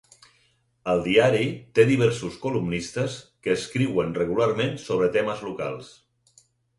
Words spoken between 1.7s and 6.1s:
té diversos columnistes que escriuen regularment sobre temes locals.